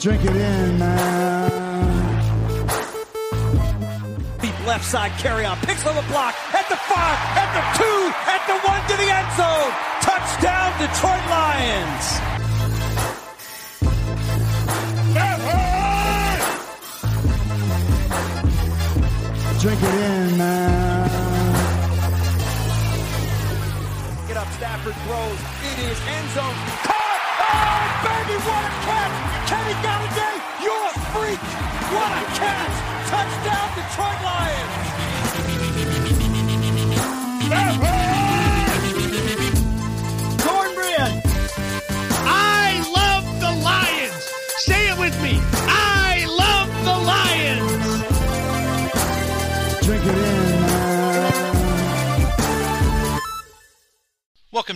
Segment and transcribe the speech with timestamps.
[0.00, 1.50] Drink it in, man.
[4.40, 5.58] Deep left side carry on.
[5.58, 6.34] Picks on the block.
[6.54, 7.18] At the five.
[7.36, 8.00] At the two.
[8.24, 9.72] At the one to the end zone.
[10.00, 12.20] Touchdown, Detroit Lions.
[19.60, 21.10] Drink it in, man.
[24.26, 25.40] Get up, Stafford throws.
[25.60, 26.56] It is end zone.
[26.88, 27.20] Caught!
[27.52, 29.29] Oh, baby, what a catch!
[29.50, 31.40] Kenny Golladay, you're a freak!
[31.90, 33.10] What a catch!
[33.10, 34.99] Touchdown, Detroit Lions!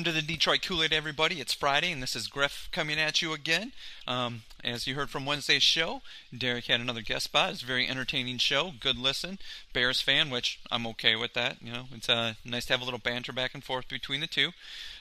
[0.04, 1.40] To the Detroit Kool-Aid, everybody.
[1.40, 3.72] It's Friday, and this is Griff coming at you again.
[4.06, 6.02] Um, as you heard from Wednesday's show,
[6.36, 7.52] Derek had another guest spot.
[7.52, 9.38] It's a very entertaining show, good listen.
[9.72, 11.56] Bears fan, which I'm okay with that.
[11.62, 14.26] You know, it's uh, nice to have a little banter back and forth between the
[14.26, 14.50] two.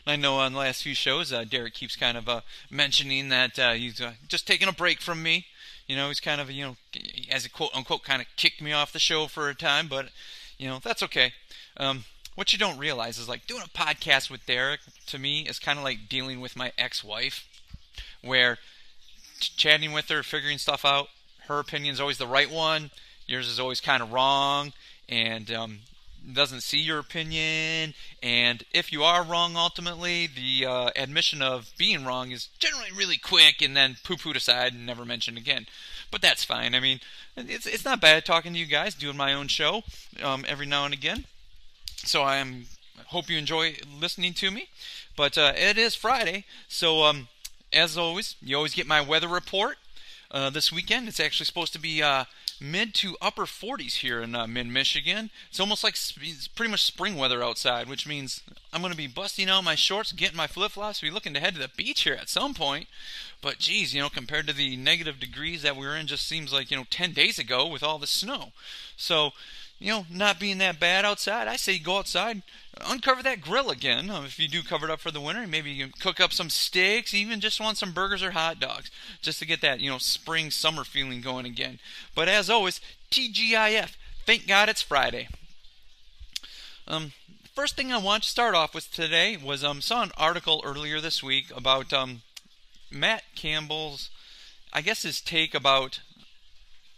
[0.07, 3.59] I know on the last few shows, uh, Derek keeps kind of uh, mentioning that
[3.59, 5.47] uh, he's uh, just taking a break from me.
[5.85, 6.77] You know, he's kind of, you know,
[7.29, 10.11] as a quote unquote, kind of kicked me off the show for a time, but,
[10.57, 11.33] you know, that's okay.
[11.75, 15.59] Um, what you don't realize is like doing a podcast with Derek to me is
[15.59, 17.47] kind of like dealing with my ex-wife,
[18.21, 18.57] where
[19.39, 21.07] ch- chatting with her, figuring stuff out.
[21.47, 22.91] Her opinion's always the right one.
[23.27, 24.73] Yours is always kind of wrong,
[25.07, 25.79] and um,
[26.31, 27.93] doesn't see your opinion.
[28.21, 33.17] And if you are wrong, ultimately, the uh, admission of being wrong is generally really
[33.17, 35.67] quick, and then poo-pooed aside and never mentioned again.
[36.11, 36.75] But that's fine.
[36.75, 36.99] I mean,
[37.35, 39.83] it's it's not bad talking to you guys, doing my own show
[40.21, 41.25] um, every now and again.
[42.05, 42.65] So I am
[43.07, 44.69] hope you enjoy listening to me.
[45.15, 47.27] But uh, it is Friday, so um,
[47.71, 49.77] as always, you always get my weather report.
[50.31, 52.25] Uh, this weekend, it's actually supposed to be uh,
[52.59, 55.29] mid to upper 40s here in uh, mid Michigan.
[55.49, 58.41] It's almost like sp- it's pretty much spring weather outside, which means
[58.73, 61.39] I'm going to be busting out my shorts, getting my flip flops, be looking to
[61.39, 62.87] head to the beach here at some point.
[63.41, 66.51] But geez, you know, compared to the negative degrees that we were in, just seems
[66.51, 68.53] like you know 10 days ago with all the snow.
[68.97, 69.33] So
[69.83, 72.41] you know, not being that bad outside, I say go outside,
[72.87, 74.09] uncover that grill again.
[74.09, 76.31] Um, if you do cover it up for the winter, maybe you can cook up
[76.31, 78.89] some steaks, even just want some burgers or hot dogs,
[79.21, 81.79] just to get that, you know, spring, summer feeling going again.
[82.15, 82.79] But as always,
[83.11, 83.97] TGIF.
[84.25, 85.27] Thank God it's Friday.
[86.87, 87.11] Um,
[87.53, 91.01] first thing I want to start off with today was um saw an article earlier
[91.01, 92.21] this week about um
[92.89, 94.09] Matt Campbell's,
[94.71, 95.99] I guess his take about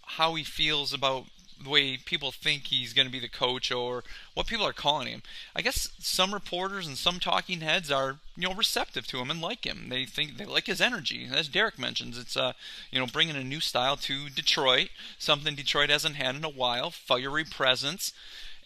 [0.06, 1.26] how he feels about
[1.62, 5.08] the way people think he's going to be the coach or what people are calling
[5.08, 5.24] him.
[5.56, 9.42] I guess some reporters and some talking heads are, you know, receptive to him and
[9.42, 9.88] like him.
[9.90, 11.28] They think they like his energy.
[11.32, 12.54] As Derek mentions, it's uh,
[12.92, 16.92] you know, bringing a new style to Detroit, something Detroit hasn't had in a while,
[16.92, 18.14] fiery presence,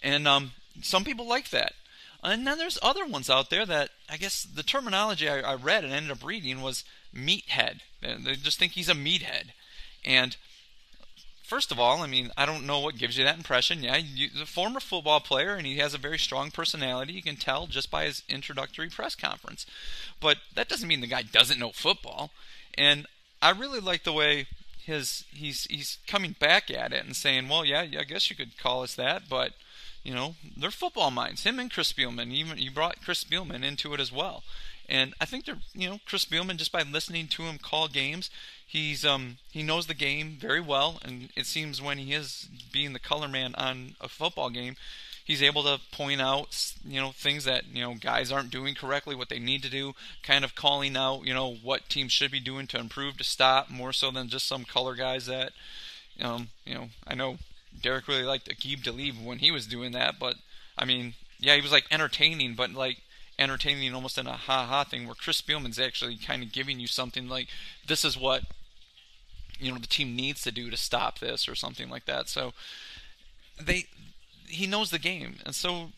[0.01, 0.51] and um,
[0.81, 1.73] some people like that.
[2.21, 5.83] And then there's other ones out there that I guess the terminology I, I read
[5.83, 6.83] and ended up reading was
[7.15, 7.79] meathead.
[8.01, 9.51] They just think he's a meathead,
[10.03, 10.35] and
[11.49, 13.81] First of all, I mean, I don't know what gives you that impression.
[13.81, 17.13] Yeah, you, he's a former football player, and he has a very strong personality.
[17.13, 19.65] You can tell just by his introductory press conference.
[20.21, 22.29] But that doesn't mean the guy doesn't know football.
[22.77, 23.07] And
[23.41, 24.45] I really like the way
[24.77, 28.59] his he's he's coming back at it and saying, well, yeah, I guess you could
[28.59, 29.53] call us that, but
[30.03, 31.45] you know, they're football minds.
[31.45, 32.31] Him and Chris Spielman.
[32.31, 34.43] Even you brought Chris Spielman into it as well.
[34.87, 38.29] And I think they're, you know, Chris Spielman just by listening to him call games,
[38.69, 42.93] he's um he knows the game very well, and it seems when he is being
[42.93, 44.75] the color man on a football game,
[45.25, 49.15] he's able to point out you know things that you know guys aren't doing correctly,
[49.15, 52.39] what they need to do, kind of calling out you know what teams should be
[52.39, 55.51] doing to improve to stop more so than just some color guys that
[56.21, 57.37] um you know I know
[57.81, 60.35] Derek really liked Aqib Talib when he was doing that, but
[60.77, 62.97] I mean yeah he was like entertaining, but like
[63.39, 66.87] entertaining almost in a ha ha thing where Chris Spielman's actually kind of giving you
[66.87, 67.47] something like
[67.87, 68.43] this is what
[69.59, 72.29] you know the team needs to do to stop this or something like that.
[72.29, 72.53] So
[73.61, 73.85] they
[74.47, 75.91] he knows the game, and so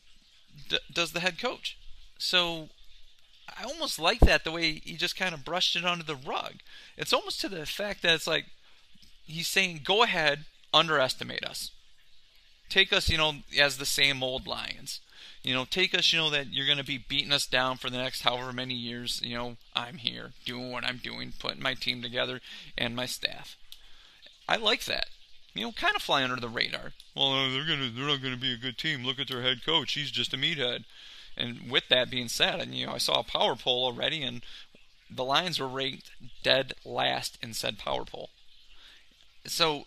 [0.69, 1.77] d- does the head coach.
[2.17, 2.69] So
[3.49, 6.55] I almost like that the way he just kind of brushed it under the rug.
[6.97, 8.45] It's almost to the effect that it's like
[9.25, 11.71] he's saying, "Go ahead, underestimate us.
[12.69, 15.01] Take us, you know, as the same old Lions.
[15.43, 17.89] You know, take us, you know, that you're going to be beating us down for
[17.89, 19.21] the next however many years.
[19.23, 22.41] You know, I'm here doing what I'm doing, putting my team together
[22.77, 23.57] and my staff.
[24.47, 25.07] I like that.
[25.53, 26.91] You know, kind of fly under the radar.
[27.15, 29.03] Well, uh, they're gonna, they're not going to be a good team.
[29.03, 29.93] Look at their head coach.
[29.93, 30.85] He's just a meathead.
[31.35, 34.43] And with that being said, and you know, I saw a power poll already, and
[35.09, 36.11] the Lions were ranked
[36.43, 38.29] dead last in said power poll.
[39.45, 39.85] So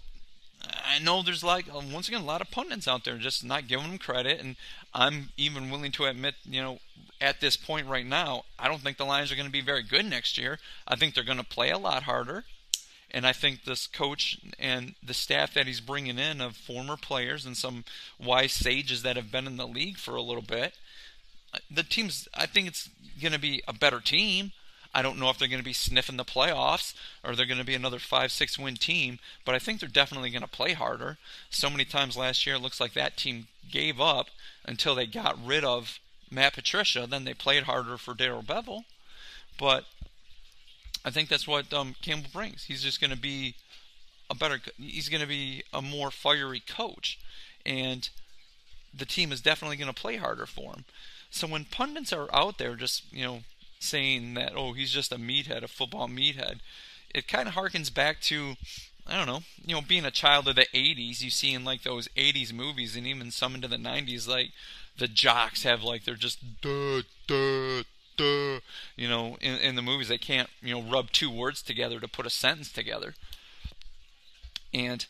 [0.62, 3.88] I know there's like once again a lot of pundits out there just not giving
[3.88, 4.56] them credit, and
[4.94, 6.78] I'm even willing to admit, you know,
[7.20, 9.82] at this point right now, I don't think the Lions are going to be very
[9.82, 10.58] good next year.
[10.86, 12.44] I think they're going to play a lot harder,
[13.10, 17.44] and I think this coach and the staff that he's bringing in of former players
[17.44, 17.84] and some
[18.18, 20.74] wise sages that have been in the league for a little bit,
[21.52, 22.28] uh, the team's.
[22.34, 22.88] I think it's
[23.20, 24.52] going to be a better team.
[24.94, 26.94] I don't know if they're going to be sniffing the playoffs
[27.24, 30.30] or they're going to be another five, six win team, but I think they're definitely
[30.30, 31.18] going to play harder.
[31.50, 34.28] So many times last year, it looks like that team gave up
[34.64, 35.98] until they got rid of
[36.30, 37.06] Matt Patricia.
[37.08, 38.84] Then they played harder for Darrell Bevell,
[39.58, 39.84] but
[41.04, 42.64] I think that's what um, Campbell brings.
[42.64, 43.56] He's just going to be
[44.30, 44.60] a better.
[44.78, 47.18] He's going to be a more fiery coach,
[47.66, 48.08] and
[48.96, 50.84] the team is definitely going to play harder for him.
[51.30, 53.40] So when pundits are out there just you know
[53.84, 56.60] saying that oh he's just a meathead, a football meathead.
[57.14, 58.56] It kind of harkens back to
[59.06, 61.20] I don't know, you know, being a child of the '80s.
[61.20, 64.52] You see in like those '80s movies, and even some into the '90s, like
[64.96, 67.82] the jocks have like they're just duh duh
[68.16, 68.60] duh.
[68.96, 72.08] You know, in, in the movies they can't you know rub two words together to
[72.08, 73.14] put a sentence together.
[74.72, 75.06] And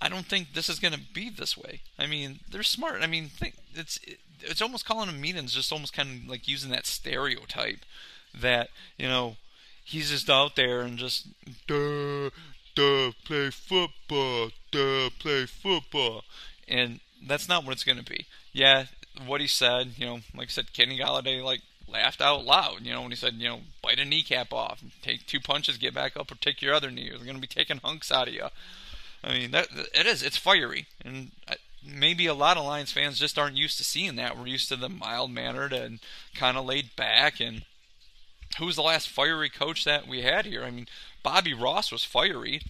[0.00, 1.80] I don't think this is going to be this way.
[1.98, 3.02] I mean, they're smart.
[3.02, 3.98] I mean, think, it's
[4.42, 7.80] it's almost calling him and just almost kind of like using that stereotype
[8.38, 9.36] that you know
[9.84, 11.28] he's just out there and just
[11.66, 12.30] duh
[12.74, 16.22] duh play football duh play football
[16.68, 18.26] and that's not what it's going to be.
[18.52, 18.86] Yeah,
[19.24, 22.92] what he said, you know, like I said, Kenny Golladay like laughed out loud, you
[22.92, 26.16] know, when he said, you know, bite a kneecap off, take two punches, get back
[26.16, 28.46] up, or take your other knee, they're going to be taking hunks out of you.
[29.26, 30.22] I mean, that it is.
[30.22, 34.14] It's fiery, and uh, maybe a lot of Lions fans just aren't used to seeing
[34.16, 34.38] that.
[34.38, 35.98] We're used to the mild mannered and
[36.34, 37.40] kind of laid back.
[37.40, 37.64] And
[38.58, 40.62] who's the last fiery coach that we had here?
[40.62, 40.86] I mean,
[41.24, 42.62] Bobby Ross was fiery.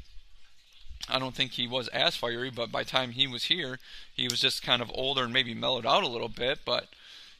[1.10, 3.78] I don't think he was as fiery, but by the time he was here,
[4.14, 6.60] he was just kind of older and maybe mellowed out a little bit.
[6.64, 6.86] But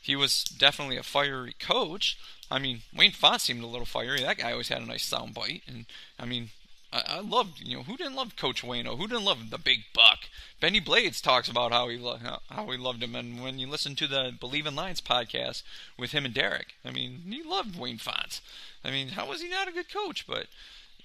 [0.01, 2.19] he was definitely a fiery coach.
[2.51, 4.21] I mean, Wayne Fontes seemed a little fiery.
[4.21, 5.87] That guy always had a nice sound bite, and
[6.19, 6.51] I mean,
[6.93, 8.97] I, I loved, you know, who didn't love Coach Wayno?
[8.97, 10.29] Who didn't love the big buck?
[10.61, 12.19] Bennie Blades talks about how he lo-
[12.49, 15.63] how he loved him, and when you listen to the Bleav in Lions podcast
[15.99, 18.41] with him and Derek, I mean, he loved Wayne Fontes.
[18.85, 20.27] I mean, how was he not a good coach?
[20.27, 20.47] But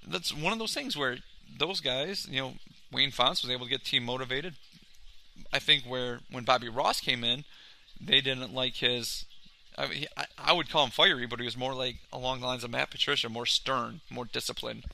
[0.07, 1.17] that's one of those things where
[1.57, 2.53] those guys, you know,
[2.91, 4.55] Wayne Fontes was able to get team motivated.
[5.51, 7.43] I think where when Bobby Ross came in,
[7.99, 9.25] they didn't like his.
[9.77, 12.45] I, mean, I, I would call him fiery, but he was more like along the
[12.45, 14.85] lines of Matt Patricia, more stern, more disciplined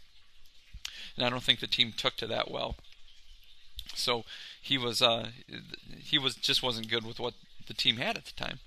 [1.15, 2.75] and I don't think the team took to that well.
[3.95, 4.23] So
[4.61, 5.29] he was uh,
[5.97, 7.33] he was just wasn't good with what
[7.67, 8.59] the team had at the time.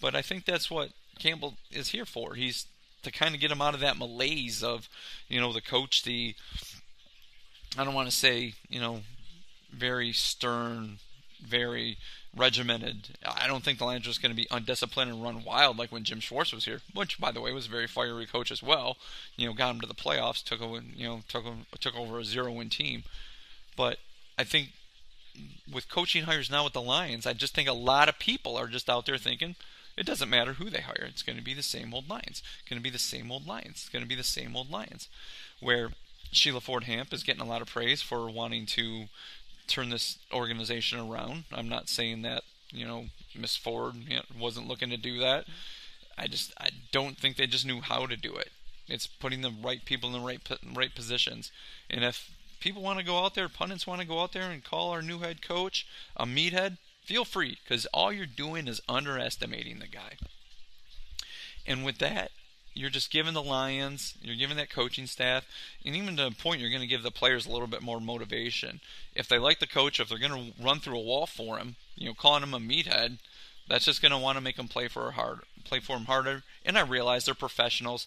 [0.00, 2.34] But I think that's what Campbell is here for.
[2.34, 2.66] He's
[3.02, 4.88] to kind of get him out of that malaise of,
[5.28, 6.34] you know, the coach, the
[7.76, 9.02] I don't want to say, you know,
[9.72, 10.98] very stern,
[11.42, 11.98] very
[12.36, 13.18] regimented.
[13.26, 15.90] I don't think the Lions are just going to be undisciplined and run wild like
[15.90, 18.62] when Jim Schwartz was here, which, by the way, was a very fiery coach as
[18.62, 18.96] well.
[19.36, 21.44] You know, got them to the playoffs, took over, you know, took
[21.80, 23.04] took over a zero-win team.
[23.76, 23.98] But
[24.38, 24.72] I think
[25.72, 28.66] with coaching hires now with the Lions, I just think a lot of people are
[28.68, 29.56] just out there thinking
[29.96, 31.06] it doesn't matter who they hire.
[31.06, 32.42] It's going to be the same old Lions.
[32.60, 33.82] It's going to be the same old Lions.
[33.82, 35.08] It's going to be the same old Lions.
[35.60, 35.90] Where
[36.32, 39.06] Sheila Ford Hamp is getting a lot of praise for wanting to
[39.70, 41.44] turn this organization around.
[41.52, 43.94] I'm not saying that you know Miss Ford
[44.38, 45.46] wasn't looking to do that.
[46.18, 48.50] I just I don't think they just knew how to do it.
[48.88, 50.40] It's putting the right people in the right
[50.74, 51.52] right positions.
[51.88, 54.62] And if people want to go out there, pundits want to go out there and
[54.62, 55.86] call our new head coach
[56.16, 60.16] a meathead, feel free because all you're doing is underestimating the guy.
[61.66, 62.30] And with that,
[62.74, 65.44] you're just giving the Lions, you're giving that coaching staff,
[65.84, 68.00] and even to a point, you're going to give the players a little bit more
[68.00, 68.80] motivation.
[69.14, 71.76] If they like the coach, if they're going to run through a wall for him,
[71.96, 73.18] you know, calling him a meathead,
[73.68, 76.42] that's just going to want to make them play for hard, play for him harder.
[76.64, 78.06] And I realize they're professionals;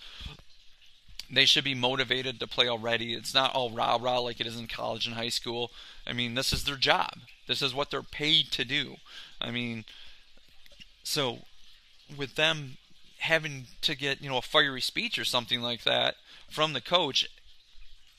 [1.29, 3.13] they should be motivated to play already.
[3.13, 5.71] It's not all rah rah like it is in college and high school.
[6.05, 7.19] I mean, this is their job.
[7.47, 8.97] This is what they're paid to do.
[9.39, 9.85] I mean,
[11.03, 11.39] so
[12.15, 12.77] with them
[13.23, 16.15] having to get you know a fiery speech or something like that
[16.49, 17.29] from the coach.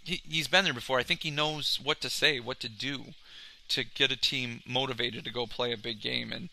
[0.02, 0.98] He, he's been there before.
[0.98, 3.14] I think he knows what to say, what to do
[3.68, 6.50] to get a team motivated to go play a big game and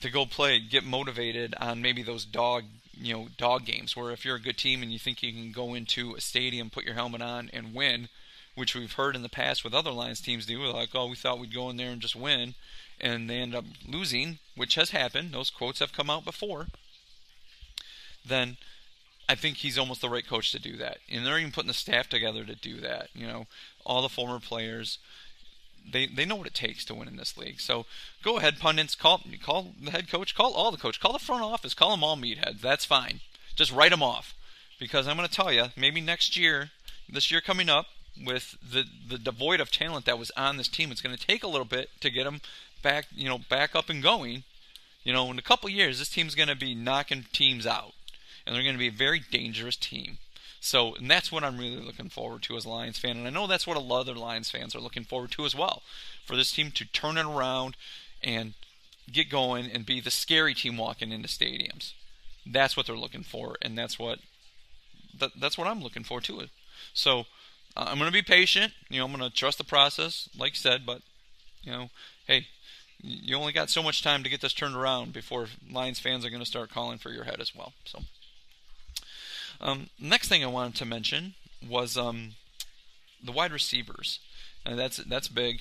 [0.00, 2.64] to go play, get motivated on maybe those dog,
[2.94, 5.52] you know, dog games where if you're a good team and you think you can
[5.52, 8.08] go into a stadium, put your helmet on, and win,
[8.54, 11.38] which we've heard in the past with other Lions teams do, like, oh, we thought
[11.38, 12.54] we'd go in there and just win,
[13.00, 15.32] and they end up losing, which has happened.
[15.32, 16.66] Those quotes have come out before.
[18.26, 18.56] Then
[19.28, 20.98] I think he's almost the right coach to do that.
[21.10, 23.08] And they're even putting the staff together to do that.
[23.14, 23.46] You know,
[23.84, 24.98] all the former players
[25.90, 27.60] they they know what it takes to win in this league.
[27.60, 27.86] So
[28.22, 31.42] go ahead, pundits, call call the head coach, call all the coach, call the front
[31.42, 32.60] office, call them all meatheads.
[32.60, 33.20] That's fine.
[33.54, 34.34] Just write them off,
[34.78, 36.70] because I'm going to tell you, maybe next year,
[37.08, 37.86] this year coming up,
[38.22, 41.42] with the the devoid of talent that was on this team, it's going to take
[41.42, 42.40] a little bit to get them
[42.82, 44.44] back, you know, back up and going.
[45.02, 47.92] You know, in a couple years, this team's going to be knocking teams out,
[48.46, 50.18] and they're going to be a very dangerous team.
[50.60, 53.18] So, and that's what I'm really looking forward to as a Lions fan.
[53.18, 55.44] And I know that's what a lot of other Lions fans are looking forward to
[55.44, 55.82] as well.
[56.24, 57.76] For this team to turn it around
[58.22, 58.54] and
[59.12, 61.92] get going and be the scary team walking into stadiums.
[62.46, 64.20] That's what they're looking for, and that's what
[65.18, 66.44] that, that's what I'm looking for too.
[66.92, 67.20] So
[67.76, 68.72] uh, I'm going to be patient.
[68.88, 70.86] You know, I'm going to trust the process, like you said.
[70.86, 71.02] But
[71.62, 71.90] you know,
[72.26, 72.46] hey,
[73.02, 76.30] you only got so much time to get this turned around before Lions fans are
[76.30, 77.72] going to start calling for your head as well.
[77.84, 78.00] So.
[79.60, 81.34] Um, next thing I wanted to mention
[81.66, 82.32] was um,
[83.22, 84.20] the wide receivers,
[84.64, 85.60] and that's that's big.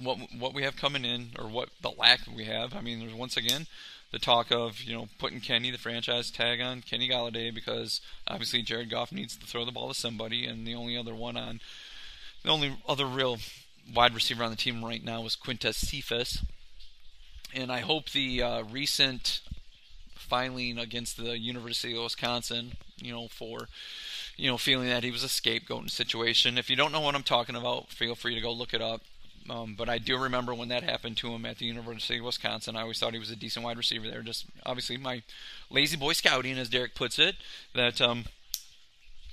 [0.00, 2.74] What what we have coming in, or what the lack we have.
[2.74, 3.66] I mean, there's once again
[4.12, 8.62] the talk of you know putting Kenny the franchise tag on Kenny Golladay because obviously
[8.62, 11.60] Jared Goff needs to throw the ball to somebody, and the only other one on
[12.44, 13.38] the only other real
[13.94, 16.44] wide receiver on the team right now is Quintez Cephus.
[17.54, 19.40] And I hope the uh, recent
[20.26, 23.68] filing against the University of Wisconsin, you know, for
[24.36, 26.58] you know feeling that he was a scapegoat in situation.
[26.58, 29.02] If you don't know what I'm talking about, feel free to go look it up.
[29.48, 32.76] Um, but I do remember when that happened to him at the University of Wisconsin.
[32.76, 34.22] I always thought he was a decent wide receiver there.
[34.22, 35.22] Just obviously my
[35.70, 37.36] lazy boy scouting, as Derek puts it,
[37.74, 38.24] that um,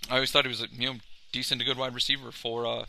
[0.09, 1.00] I always thought he was a you know
[1.31, 2.85] decent to good wide receiver for uh,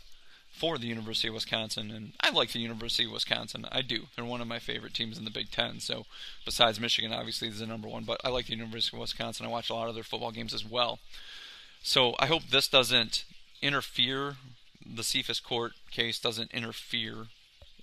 [0.55, 3.65] for the University of Wisconsin, and I like the University of Wisconsin.
[3.71, 4.03] I do.
[4.15, 5.79] They're one of my favorite teams in the Big Ten.
[5.79, 6.05] So,
[6.45, 9.45] besides Michigan, obviously is the number one, but I like the University of Wisconsin.
[9.45, 10.99] I watch a lot of their football games as well.
[11.83, 13.25] So I hope this doesn't
[13.61, 14.37] interfere.
[14.83, 17.27] The Cephus Court case doesn't interfere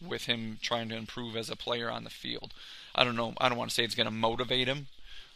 [0.04, 2.52] with him trying to improve as a player on the field.
[2.96, 3.34] I don't know.
[3.38, 4.88] I don't want to say it's going to motivate him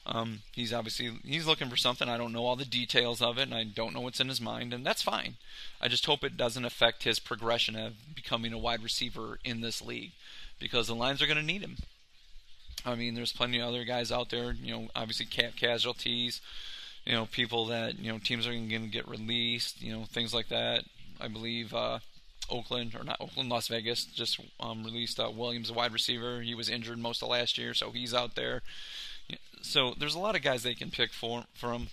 [0.08, 2.08] um, he's obviously he's looking for something.
[2.08, 4.40] I don't know all the details of it, and I don't know what's in his
[4.40, 5.34] mind, and that's fine.
[5.80, 9.82] I just hope it doesn't affect his progression of becoming a wide receiver in this
[9.82, 10.12] league,
[10.60, 11.76] because the Lions are going to need him.
[12.84, 14.52] I mean, there's plenty of other guys out there.
[14.52, 16.40] You know, obviously cap casualties.
[17.04, 19.82] You know, people that you know teams are going to get released.
[19.82, 20.84] You know, things like that.
[21.20, 21.98] I believe uh,
[22.48, 26.42] Oakland or not Oakland, Las Vegas just um, released uh, Williams, a wide receiver.
[26.42, 28.62] He was injured most of last year, so he's out there.
[29.62, 31.88] So there's a lot of guys they can pick for, from.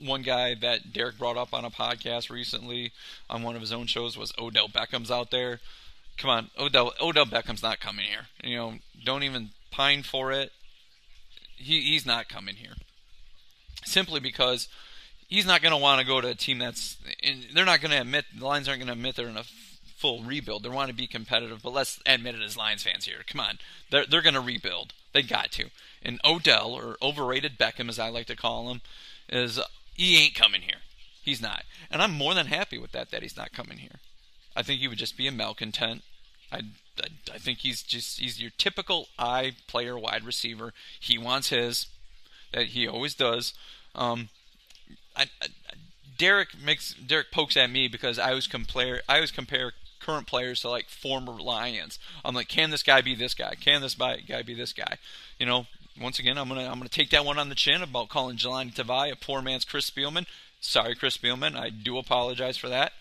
[0.00, 2.90] One guy that Derek brought up on a podcast recently
[3.30, 5.60] on one of his own shows was Odell Beckham's out there.
[6.18, 8.26] Come on, Odell Odell Beckham's not coming here.
[8.42, 10.50] You know, don't even pine for it.
[11.56, 12.74] He he's not coming here.
[13.84, 14.68] Simply because
[15.28, 16.96] he's not going to want to go to a team that's.
[17.54, 19.44] they're not going to admit the Lions aren't going to admit they're in a
[19.96, 20.62] full rebuild.
[20.62, 23.22] They want to be competitive, but let's admit it as Lions fans here.
[23.26, 23.58] Come on,
[23.90, 24.92] they're they're going to rebuild.
[25.12, 25.70] They got to.
[26.04, 28.82] And Odell, or overrated Beckham, as I like to call him,
[29.28, 29.58] is
[29.94, 30.80] he ain't coming here.
[31.22, 33.10] He's not, and I'm more than happy with that.
[33.10, 34.00] That he's not coming here.
[34.54, 36.02] I think he would just be a malcontent.
[36.52, 36.58] I,
[36.98, 40.74] I, I think he's just he's your typical I player wide receiver.
[41.00, 41.86] He wants his
[42.52, 43.54] that he always does.
[43.94, 44.28] Um,
[45.16, 45.46] I, I,
[46.18, 50.60] Derek makes Derek pokes at me because I always compare I always compare current players
[50.60, 51.98] to like former Lions.
[52.24, 53.54] I'm like, can this guy be this guy?
[53.58, 54.98] Can this guy be this guy?
[55.38, 55.66] You know,
[56.00, 58.74] once again, I'm gonna I'm gonna take that one on the chin about calling Jahlani
[58.74, 60.26] Tavai a poor man's Chris Spielman.
[60.60, 61.56] Sorry, Chris Spielman.
[61.56, 62.92] I do apologize for that.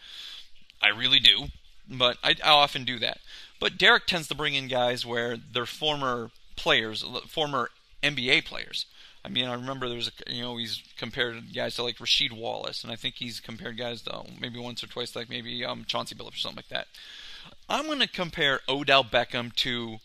[0.81, 1.45] I really do,
[1.89, 3.19] but I, I often do that.
[3.59, 7.69] But Derek tends to bring in guys where they're former players, former
[8.03, 8.85] NBA players.
[9.25, 12.33] I mean, I remember there was a, you know, he's compared guys to like Rasheed
[12.33, 15.85] Wallace, and I think he's compared guys to maybe once or twice, like maybe um,
[15.87, 16.87] Chauncey Billups or something like that.
[17.69, 19.99] I'm to compare Odell Beckham to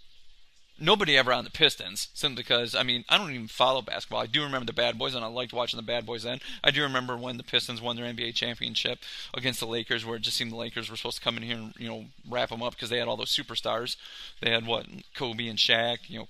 [0.79, 4.21] nobody ever on the Pistons, simply because I mean I don't even follow basketball.
[4.21, 6.41] I do remember the Bad Boys, and I liked watching the Bad Boys then.
[6.63, 9.01] I do remember when the Pistons won their NBA championship
[9.35, 11.57] against the Lakers, where it just seemed the Lakers were supposed to come in here
[11.57, 13.97] and you know wrap them up because they had all those superstars.
[14.41, 16.29] They had what Kobe and Shaq, you know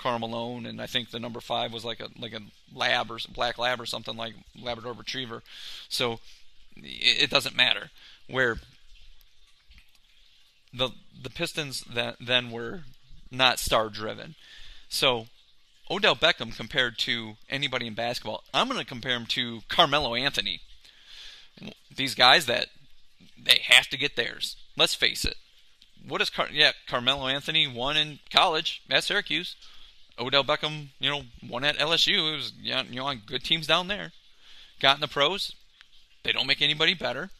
[0.00, 2.40] Karl Malone, and I think the number five was like a like a
[2.74, 5.42] lab or black lab or something like Labrador Retriever.
[5.88, 6.20] So
[6.76, 7.90] it, it doesn't matter
[8.26, 8.56] where
[10.72, 10.90] the
[11.22, 12.84] the Pistons that then were
[13.30, 14.34] not star driven.
[14.88, 15.26] So
[15.90, 20.60] Odell Beckham compared to anybody in basketball, I'm going to compare him to Carmelo Anthony.
[21.94, 22.68] These guys that
[23.42, 24.56] they have to get theirs.
[24.76, 25.36] Let's face it.
[26.06, 29.56] What is Car- yeah Carmelo Anthony won in college at Syracuse.
[30.18, 32.32] Odell Beckham, you know, won at LSU.
[32.32, 34.12] It was you know on good teams down there.
[34.80, 35.54] Got in the pros.
[36.22, 37.30] They don't make anybody better.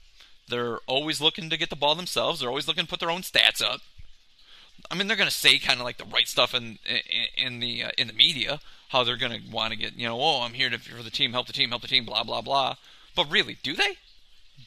[0.49, 2.41] They're always looking to get the ball themselves.
[2.41, 3.81] They're always looking to put their own stats up.
[4.91, 7.61] I mean, they're going to say kind of like the right stuff in in, in
[7.61, 10.43] the uh, in the media, how they're going to want to get, you know, oh,
[10.43, 12.77] I'm here to, for the team, help the team, help the team, blah blah blah.
[13.15, 13.99] But really, do they?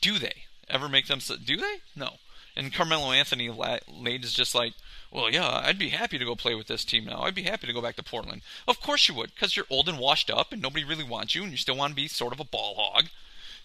[0.02, 1.20] Do they ever make them?
[1.20, 1.82] Do they?
[1.96, 2.16] No.
[2.56, 4.74] And Carmelo Anthony late is just like,
[5.12, 7.22] well, yeah, I'd be happy to go play with this team now.
[7.22, 8.42] I'd be happy to go back to Portland.
[8.68, 11.42] Of course you would, because you're old and washed up, and nobody really wants you,
[11.44, 13.06] and you still want to be sort of a ball hog.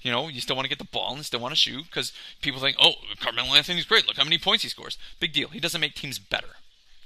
[0.02, 2.12] You know, you still want to get the ball and still want to shoot because
[2.40, 4.06] people think, oh, Carmelo Anthony's great.
[4.06, 4.96] Look how many points he scores.
[5.18, 5.48] Big deal.
[5.48, 6.56] He doesn't make teams better.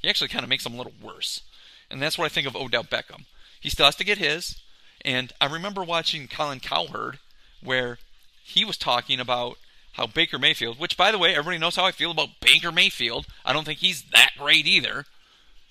[0.03, 1.43] He actually kind of makes them a little worse.
[1.91, 3.25] And that's what I think of Odell Beckham.
[3.61, 4.61] He still has to get his.
[5.05, 7.19] And I remember watching Colin Cowherd
[7.63, 7.99] where
[8.43, 9.57] he was talking about
[9.93, 13.27] how Baker Mayfield, which by the way, everybody knows how I feel about Baker Mayfield.
[13.45, 15.05] I don't think he's that great either.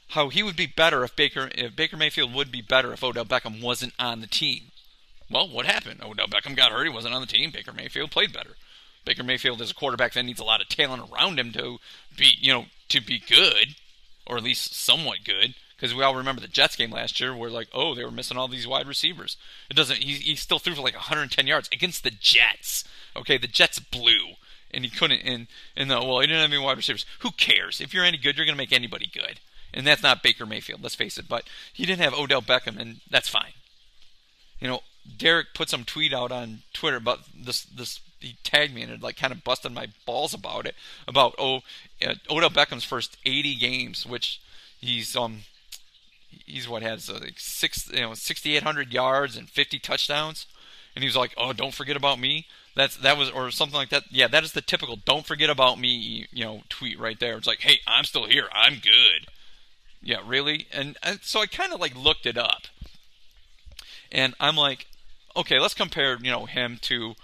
[0.10, 3.26] How he would be better if Baker if Baker Mayfield would be better if Odell
[3.26, 4.71] Beckham wasn't on the team.
[5.32, 6.02] Well, what happened?
[6.04, 6.84] Oh, Odell Beckham got hurt.
[6.84, 7.52] He wasn't on the team.
[7.52, 8.52] Baker Mayfield played better.
[9.06, 11.80] Baker Mayfield is a quarterback that needs a lot of talent around him to
[12.16, 13.76] be, you know, to be good,
[14.28, 15.56] or at least somewhat good.
[15.76, 18.38] Because we all remember the Jets game last year, where like, oh, they were missing
[18.38, 19.38] all these wide receivers.
[19.70, 20.04] It doesn't.
[20.04, 22.84] He, he still threw for like 110 yards against the Jets.
[23.16, 24.36] Okay, the Jets blew,
[24.72, 25.22] and he couldn't.
[25.22, 27.06] And and the, well, he didn't have any wide receivers.
[27.20, 27.82] Who cares?
[27.82, 29.40] If you're any good, you're going to make anybody good.
[29.74, 30.84] And that's not Baker Mayfield.
[30.84, 31.28] Let's face it.
[31.28, 33.54] But he didn't have Odell Beckham, and that's fine.
[34.60, 34.82] You know,
[35.18, 37.64] Derek put some tweet out on Twitter about this.
[37.64, 40.76] This he tagged me and it like kind of busted my balls about it.
[41.08, 41.62] About oh,
[42.06, 44.40] uh, Odell Beckham's first 80 games, which
[44.80, 45.42] he's um
[46.30, 50.46] he's what has uh, like six you know 6,800 yards and 50 touchdowns,
[50.96, 52.48] and he was like, oh, don't forget about me.
[52.76, 54.04] That's that was or something like that.
[54.10, 57.36] Yeah, that is the typical "don't forget about me" you know tweet right there.
[57.38, 58.48] It's like, hey, I'm still here.
[58.54, 59.28] I'm good.
[60.02, 60.68] Yeah, really.
[60.72, 62.64] And, and so I kind of like looked it up,
[64.12, 64.88] and I'm like,
[65.36, 67.16] okay, let's compare, you know, him to,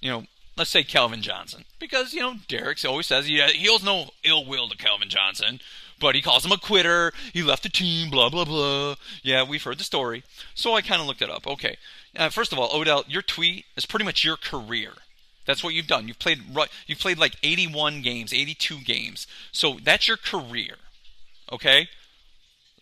[0.00, 0.24] you know,
[0.56, 4.44] let's say Calvin Johnson, because you know Derek always says he he owes no ill
[4.44, 5.60] will to Calvin Johnson,
[5.98, 7.12] but he calls him a quitter.
[7.32, 8.96] He left the team, blah blah blah.
[9.22, 10.22] Yeah, we've heard the story,
[10.54, 11.46] so I kind of looked it up.
[11.46, 11.76] Okay,
[12.16, 14.92] uh, first of all, Odell, your tweet is pretty much your career.
[15.46, 16.06] That's what you've done.
[16.06, 16.42] You've played
[16.86, 19.26] you've played like 81 games, 82 games.
[19.52, 20.76] So that's your career.
[21.50, 21.88] Okay?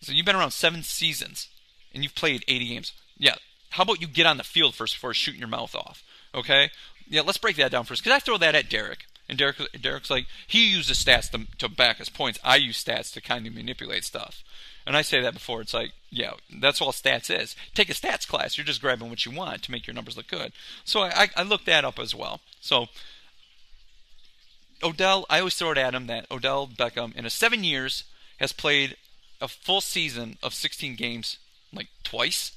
[0.01, 1.47] So you've been around 7 seasons
[1.93, 2.93] and you've played 80 games.
[3.17, 3.35] Yeah,
[3.69, 6.03] how about you get on the field first before shooting your mouth off?
[6.33, 6.69] Okay?
[7.07, 8.03] Yeah, let's break that down first.
[8.03, 9.05] Because I throw that at Derek.
[9.27, 12.39] And Derek, Derek's like, he uses stats to, to back his points.
[12.43, 14.43] I use stats to kind of manipulate stuff.
[14.87, 15.61] And I say that before.
[15.61, 17.55] It's like, yeah, that's all stats is.
[17.75, 18.57] Take a stats class.
[18.57, 20.51] You're just grabbing what you want to make your numbers look good.
[20.83, 22.41] So I, I, I looked that up as well.
[22.59, 22.87] So
[24.81, 28.05] Odell, I always throw it at him that Odell Beckham, in a seven years,
[28.39, 28.97] has played
[29.41, 31.37] a full season of 16 games
[31.73, 32.53] like twice.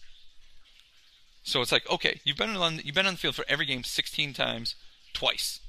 [1.42, 3.85] So it's like, okay, you've been on you've been on the field for every game
[3.85, 4.74] 16 times,
[5.12, 5.61] twice.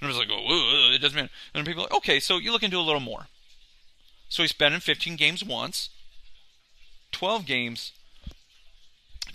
[0.00, 1.30] And I was like, oh, it doesn't matter.
[1.54, 3.28] And people are like, okay, so you look into a little more.
[4.28, 5.90] So he's been in 15 games once,
[7.12, 7.92] 12 games,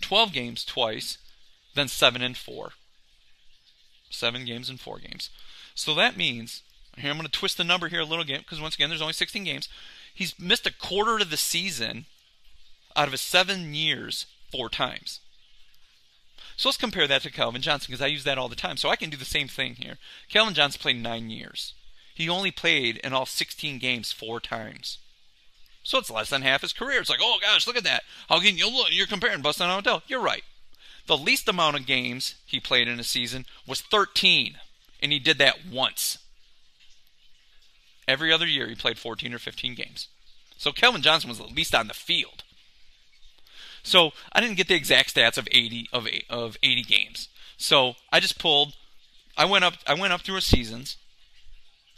[0.02, 1.20] 12 games twice,
[1.76, 2.72] then seven and four.
[4.10, 5.30] Seven games and four games.
[5.76, 6.64] So that means
[6.98, 9.02] here I'm going to twist the number here a little bit because once again there's
[9.02, 9.70] only 16 games.
[10.14, 12.06] He's missed a quarter of the season
[12.96, 15.20] out of his seven years four times.
[16.56, 18.78] So let's compare that to Calvin Johnson because I use that all the time.
[18.78, 19.98] So I can do the same thing here.
[20.30, 21.74] Calvin Johnson played nine years.
[22.14, 24.98] He only played in all 16 games four times.
[25.84, 27.00] So it's less than half his career.
[27.00, 28.04] It's like, oh gosh, look at that.
[28.28, 28.88] How can you look?
[28.92, 30.04] You're comparing Bustin Odell.
[30.08, 30.44] You're right.
[31.06, 34.58] The least amount of games he played in a season was 13,
[35.02, 36.18] and he did that once.
[38.08, 40.08] Every other year, he played 14 or 15 games.
[40.58, 42.44] So Calvin Johnson was the least on the field.
[43.88, 47.30] So I didn't get the exact stats of 80 of of 80 games.
[47.58, 48.76] So I just pulled.
[49.38, 49.76] I went up.
[49.88, 50.98] I went up through his seasons.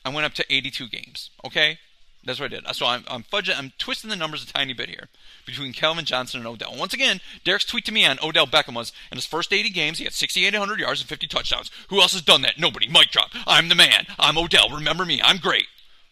[0.05, 1.31] I went up to 82 games.
[1.43, 1.79] Okay,
[2.23, 2.75] that's what I did.
[2.75, 3.57] So I'm, I'm fudging.
[3.57, 5.09] I'm twisting the numbers a tiny bit here
[5.45, 6.75] between Calvin Johnson and Odell.
[6.77, 9.97] Once again, Derek's tweet to me on Odell Beckham was in his first 80 games,
[9.97, 11.71] he had 6,800 yards and 50 touchdowns.
[11.89, 12.59] Who else has done that?
[12.59, 12.87] Nobody.
[12.87, 13.31] Mic drop.
[13.47, 14.05] I'm the man.
[14.19, 14.69] I'm Odell.
[14.69, 15.21] Remember me.
[15.23, 15.65] I'm great.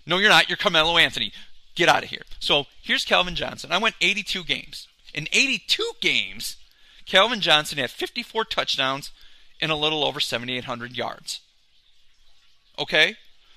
[0.06, 0.50] No, you're not.
[0.50, 1.32] You're Carmelo Anthony.
[1.76, 2.24] Get out of here.
[2.40, 3.72] So here's Calvin Johnson.
[3.72, 4.88] I went 82 games.
[5.18, 6.58] In 82 games,
[7.08, 9.10] Calvin Johnson had 54 touchdowns
[9.60, 11.42] and a little over 7,800 yards.
[12.78, 13.16] Okay?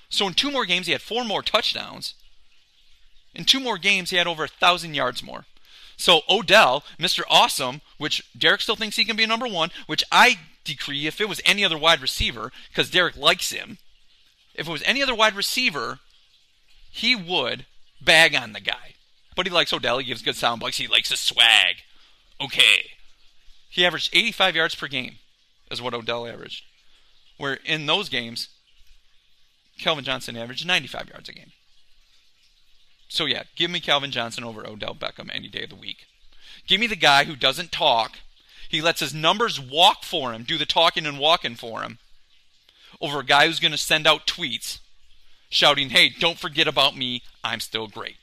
[0.09, 2.15] So in two more games, he had four more touchdowns.
[3.35, 5.45] In two more games, he had over a 1,000 yards more.
[5.99, 7.25] So Odell, Mr.
[7.29, 11.29] Awesome, which Derek still thinks he can be number one, which I decree if it
[11.29, 13.77] was any other wide receiver, because Derek likes him,
[14.55, 15.99] if it was any other wide receiver,
[16.91, 17.67] he would
[18.01, 18.95] bag on the guy.
[19.37, 19.99] But he likes Odell.
[19.99, 20.79] He gives good sound bites.
[20.79, 21.77] He likes his swag.
[22.41, 22.91] Okay.
[23.69, 25.17] He averaged 85 yards per game,
[25.71, 26.65] is what Odell averaged.
[27.37, 28.49] Where in those games,
[29.79, 31.53] Calvin Johnson averaged 95 yards a game.
[33.09, 36.07] So yeah, give me Calvin Johnson over Odell Beckham any day of the week.
[36.67, 38.19] Give me the guy who doesn't talk.
[38.69, 41.99] He lets his numbers walk for him, do the talking and walking for him,
[43.01, 44.79] over a guy who's going to send out tweets
[45.51, 48.17] shouting, hey, don't forget about me, I'm still great.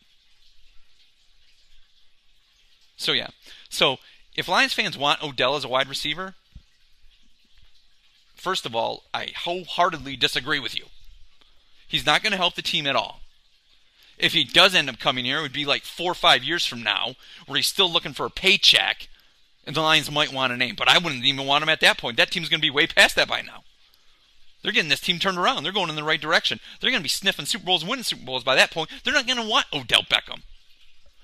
[2.97, 3.29] So yeah.
[3.69, 3.97] So
[4.35, 6.35] if Lions fans want Odell as a wide receiver,
[8.35, 10.85] first of all, I wholeheartedly disagree with you.
[11.87, 13.21] He's not going to help the team at all
[14.17, 16.65] if he does end up coming here, it would be like four or five years
[16.65, 19.07] from now, where he's still looking for a paycheck,
[19.65, 20.75] and the Lions might want a name.
[20.77, 22.17] But I wouldn't even want him at that point.
[22.17, 23.63] That team's going to be way past that by now.
[24.61, 25.63] They're getting this team turned around.
[25.63, 26.59] They're going in the right direction.
[26.79, 28.89] They're going to be sniffing Super Bowls and winning Super Bowls by that point.
[29.03, 30.41] They're not going to want Odell Beckham.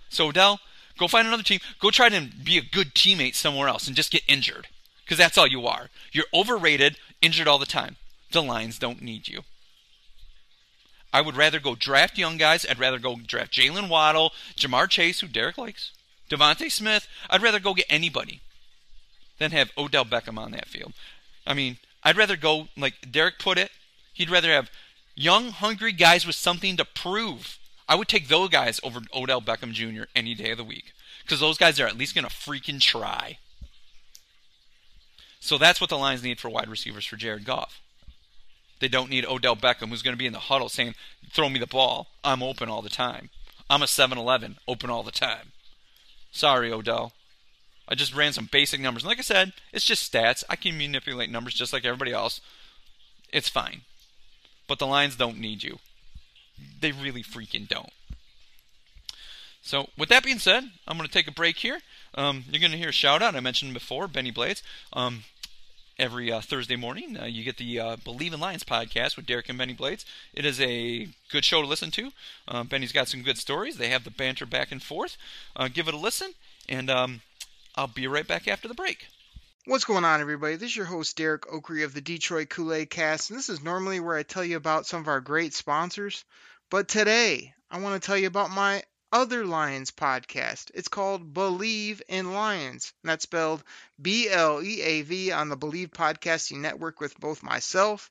[0.09, 0.59] So, Odell,
[0.97, 1.59] go find another team.
[1.79, 4.67] Go try to be a good teammate somewhere else and just get injured.
[5.03, 5.89] Because that's all you are.
[6.11, 7.97] You're overrated, injured all the time.
[8.31, 9.41] The Lions don't need you.
[11.11, 12.65] I would rather go draft young guys.
[12.67, 15.91] I'd rather go draft Jaylen Waddle, Ja'Marr Chase, who Derek likes,
[16.29, 17.07] DeVonta Smith.
[17.29, 18.41] I'd rather go get anybody
[19.37, 20.93] than have Odell Beckham on that field.
[21.45, 23.71] I mean, I'd rather go, like Derek put it,
[24.13, 24.71] he'd rather have
[25.15, 27.59] young, hungry guys with something to prove.
[27.87, 30.03] I would take those guys over Odell Beckham Jr.
[30.15, 30.93] any day of the week
[31.23, 33.37] because those guys are at least going to freaking try.
[35.39, 37.81] So that's what the Lions need for wide receivers for Jared Goff.
[38.79, 40.95] They don't need Odell Beckham, who's going to be in the huddle saying,
[41.31, 42.07] throw me the ball.
[42.23, 43.29] I'm open all the time.
[43.69, 45.51] I'm a 7 Eleven, open all the time.
[46.31, 47.13] Sorry, Odell.
[47.87, 49.03] I just ran some basic numbers.
[49.03, 50.43] And like I said, it's just stats.
[50.49, 52.39] I can manipulate numbers just like everybody else.
[53.31, 53.81] It's fine.
[54.67, 55.79] But the Lions don't need you.
[56.79, 57.91] They really freaking don't.
[59.61, 61.79] So, with that being said, I'm going to take a break here.
[62.15, 63.35] Um, you're going to hear a shout out.
[63.35, 64.61] I mentioned before, Bennie Blades.
[64.91, 65.23] Um,
[65.99, 67.17] every uh, Thursday morning.
[67.17, 70.05] Uh, you get the uh, Bleav in Lions podcast with Derek and Bennie Blades.
[70.33, 72.11] It is a good show to listen to.
[72.47, 73.77] Uh, Benny's got some good stories.
[73.77, 75.17] They have the banter back and forth.
[75.55, 76.33] Uh, give it a listen,
[76.67, 77.21] and um,
[77.75, 79.07] I'll be right back after the break.
[79.65, 80.57] What's going on, everybody?
[80.57, 83.63] This is your host, Derek Oakrey of the Detroit Kool Aid Cast, and this is
[83.63, 86.25] normally where I tell you about some of our great sponsors.
[86.73, 88.81] But today, I want to tell you about my
[89.11, 90.71] other Lions podcast.
[90.73, 92.91] It's called Bleav in Lions.
[93.03, 93.63] And that's spelled
[94.01, 98.09] B L E A V on the Bleav Podcasting Network with both myself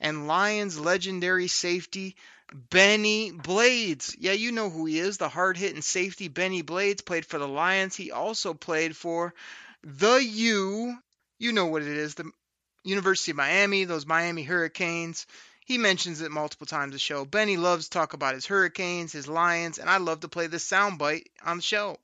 [0.00, 2.14] and Lions legendary safety
[2.52, 4.14] Bennie Blades.
[4.18, 7.48] Yeah, you know who he is, the hard hitting safety Bennie Blades played for the
[7.48, 7.96] Lions.
[7.96, 9.32] He also played for
[9.82, 10.94] the U.
[11.38, 12.30] You know what it is, the
[12.82, 15.26] University of Miami, those Miami Hurricanes.
[15.64, 17.24] He mentions it multiple times the show.
[17.24, 20.66] Benny loves to talk about his Hurricanes, his Lions, and I love to play this
[20.68, 21.98] soundbite on the show.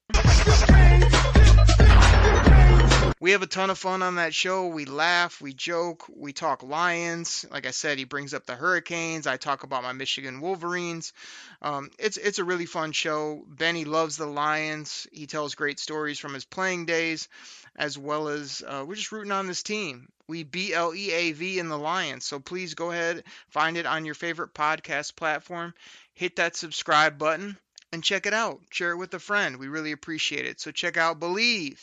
[3.21, 4.67] We have a ton of fun on that show.
[4.69, 7.45] We laugh, we joke, we talk Lions.
[7.51, 9.27] Like I said, he brings up the Hurricanes.
[9.27, 11.13] I talk about my Michigan Wolverines.
[11.61, 13.45] Um, it's it's a really fun show.
[13.47, 15.07] Benny loves the Lions.
[15.13, 17.29] He tells great stories from his playing days,
[17.77, 20.09] as well as uh, we're just rooting on this team.
[20.29, 22.25] We B L E A V in the Lions.
[22.25, 25.75] So please go ahead, find it on your favorite podcast platform.
[26.15, 27.57] Hit that subscribe button
[27.93, 28.61] and check it out.
[28.71, 29.59] Share it with a friend.
[29.59, 30.61] We really appreciate it.
[30.61, 31.79] So check out Bleav,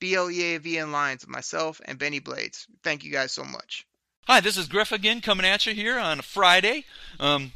[0.00, 2.66] B L E A V in Lions, myself and Bennie Blades.
[2.82, 3.86] Thank you guys so much.
[4.26, 6.84] Hi, this is Griff again coming at you here on a Friday.
[7.18, 7.52] Um,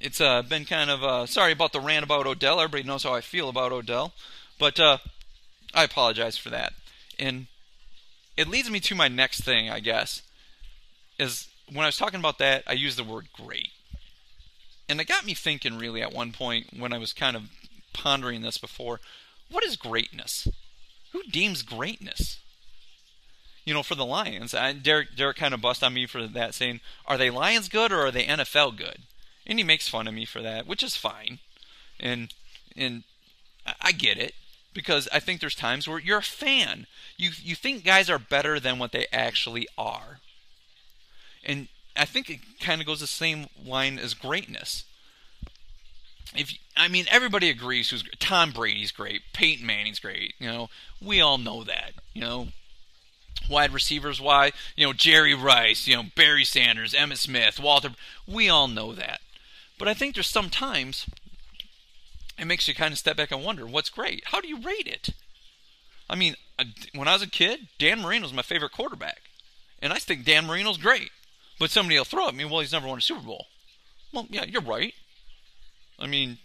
[0.00, 2.60] it's uh, been kind of uh, sorry about the rant about Odell.
[2.60, 4.12] Everybody knows how I feel about Odell,
[4.58, 4.98] but uh,
[5.74, 6.72] I apologize for that.
[7.20, 7.46] And
[8.36, 10.22] it leads me to my next thing, I guess,
[11.18, 13.70] is when I was talking about that, I used the word great.
[14.88, 17.44] And it got me thinking really at one point when I was kind of
[17.92, 19.00] pondering this before
[19.50, 20.48] what is greatness?
[21.12, 22.38] Who deems greatness?
[23.64, 26.54] You know, for the Lions, I, Derek, Derek kind of bust on me for that,
[26.54, 29.02] saying, "Are they Lions good or are they NFL good?"
[29.46, 31.40] And he makes fun of me for that, which is fine,
[31.98, 32.32] and
[32.76, 33.02] and
[33.80, 34.34] I get it
[34.72, 36.86] because I think there's times where you're a fan.
[37.16, 40.20] You you think guys are better than what they actually are.
[41.44, 44.84] And I think it kind of goes the same line as greatness.
[46.34, 50.34] if I mean everybody agrees who's Tom Brady's great, Peyton Manning's great.
[50.38, 50.70] You know,
[51.02, 51.92] we all know that.
[52.14, 52.48] You know,
[53.48, 57.90] wide receivers, why you know Jerry Rice, you know Barry Sanders, Emmitt Smith, Walter.
[58.26, 59.20] We all know that.
[59.78, 61.06] But I think there's some times
[62.40, 64.22] it makes you kind of step back and wonder what's great.
[64.26, 65.10] How do you rate it?
[66.08, 69.20] I mean, uh, when I was a kid, Dan Marino's my favorite quarterback,
[69.80, 71.10] and I think Dan Marino's great.
[71.58, 73.46] But somebody will throw at me, well, he's never won a Super Bowl.
[74.12, 74.94] Well, yeah, you're right.
[75.98, 76.38] I mean,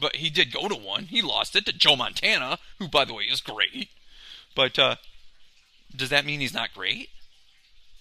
[0.00, 1.04] but he did go to one.
[1.04, 3.90] He lost it to Joe Montana, who, by the way, is great.
[4.56, 4.96] But uh,
[5.94, 7.10] does that mean he's not great?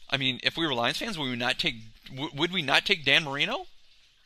[0.09, 1.75] I mean, if we were Lions fans, would we not take
[2.13, 3.67] would we not take Dan Marino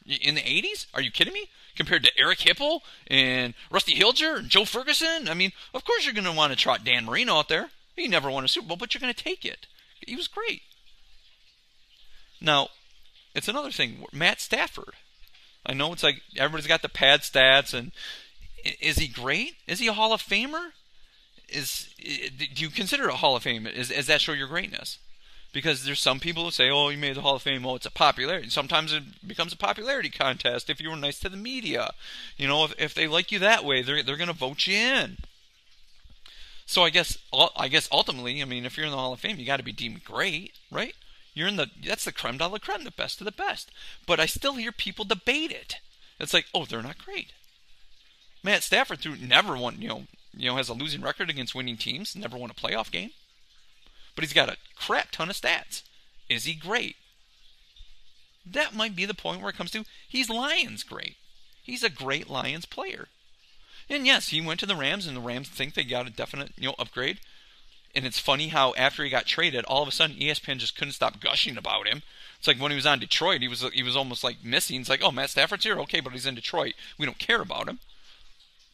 [0.05, 0.87] in the '80s?
[0.93, 1.49] Are you kidding me?
[1.75, 6.13] Compared to Eric Hipple and Rusty Hilger and Joe Ferguson, I mean, of course you're
[6.13, 7.69] going to want to trot Dan Marino out there.
[7.95, 9.67] He never won a Super Bowl, but you're going to take it.
[10.05, 10.61] He was great.
[12.39, 12.69] Now,
[13.33, 14.05] it's another thing.
[14.13, 14.93] Matt Stafford.
[15.65, 17.91] I know it's like everybody's got the pad stats, and
[18.63, 19.55] is he great?
[19.67, 20.71] Is he a Hall of Famer?
[21.49, 23.67] Is do you consider a Hall of Fame?
[23.67, 24.99] Is is that show your greatness?
[25.55, 27.85] Because there's some people who say, "Oh, you made the Hall of Fame." Oh, it's
[27.85, 28.49] a popularity.
[28.49, 31.93] Sometimes it becomes a popularity contest if you were nice to the media.
[32.35, 34.75] You know, if if they like you that way, they're they're going to vote you
[34.75, 35.19] in.
[36.65, 37.17] So I guess
[37.55, 39.63] I guess ultimately, I mean, if you're in the Hall of Fame, you got to
[39.63, 40.93] be deemed great, right?
[41.33, 43.71] You're in the that's the creme de la creme, the best of the best.
[44.05, 45.77] But I still hear people debate it.
[46.19, 47.31] It's like, oh, they're not great.
[48.43, 50.03] Matt Stafford through never won, you know,
[50.35, 53.11] you know, has a losing record against winning teams, never won a playoff game.
[54.15, 55.83] But he's got a crap ton of stats.
[56.29, 56.95] Is he great?
[58.45, 61.15] That might be the point where it comes to he's Lions great.
[61.63, 63.07] He's a great Lions player.
[63.89, 66.53] And yes, he went to the Rams, and the Rams think they got a definite
[66.57, 67.19] you know upgrade.
[67.95, 70.93] And it's funny how after he got traded, all of a sudden ESPN just couldn't
[70.93, 72.03] stop gushing about him.
[72.37, 74.81] It's like when he was on Detroit, he was he was almost like missing.
[74.81, 76.73] It's like, oh, Matt Stafford's here, okay, but he's in Detroit.
[76.97, 77.79] We don't care about him.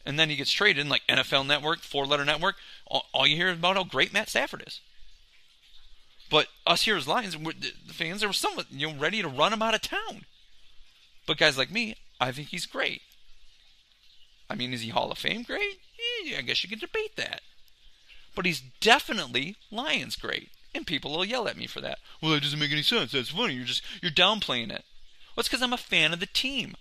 [0.04, 2.56] And then he gets traded, in like NFL Network, four letter network.
[2.86, 4.80] All, all, you hear is about how great Matt Stafford is.
[6.32, 9.52] But us here as Lions, the fans, there were some you know ready to run
[9.52, 10.22] him out of town.
[11.28, 13.02] But guys like me, I think he's great.
[14.50, 15.78] I mean, is he Hall of Fame great?
[16.24, 17.42] Yeah, I guess you could debate that
[18.34, 20.50] but he's definitely Lions great.
[20.74, 21.98] And people will yell at me for that.
[22.20, 23.12] Well, that doesn't make any sense.
[23.12, 23.54] That's funny.
[23.54, 24.84] You're just you're downplaying it.
[25.34, 26.74] Well, it's because I'm a fan of the team.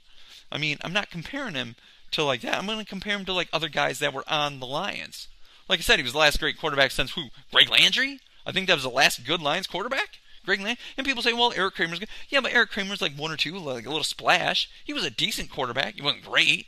[0.51, 1.75] I mean, I'm not comparing him
[2.11, 2.57] to like that.
[2.57, 5.27] I'm going to compare him to like other guys that were on the Lions.
[5.67, 7.29] Like I said, he was the last great quarterback since who?
[7.51, 8.19] Greg Landry.
[8.45, 10.19] I think that was the last good Lions quarterback.
[10.45, 10.82] Greg Landry.
[10.97, 12.10] And people say, well, Erik Kramer's good.
[12.30, 14.69] Yeah, but Erik Kramer's like one or two, like a little splash.
[14.84, 15.95] He was a decent quarterback.
[15.95, 16.67] He wasn't great.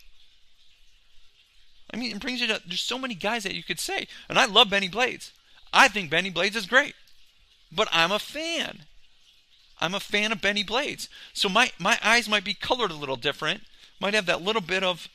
[1.91, 4.07] I mean, it brings you to there's so many guys that you could say.
[4.29, 5.31] And I love Bennie Blades.
[5.71, 6.95] I think Bennie Blades is great.
[7.71, 8.85] But I'm a fan.
[9.81, 11.09] I'm a fan of Bennie Blades.
[11.33, 13.63] So my, my eyes might be colored a little different.
[13.99, 15.07] Might have that little bit of,